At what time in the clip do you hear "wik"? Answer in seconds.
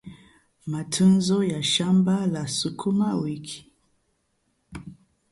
3.21-3.47